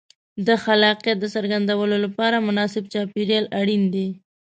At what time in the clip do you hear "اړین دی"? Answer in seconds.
3.59-4.07